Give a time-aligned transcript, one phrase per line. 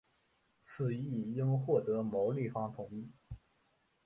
[0.63, 3.07] 此议获得毛利方同意。